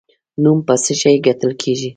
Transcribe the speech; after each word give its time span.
نوم 0.43 0.57
په 0.67 0.73
څه 0.83 0.93
شي 1.01 1.13
ګټل 1.25 1.51
کیږي؟ 1.61 1.89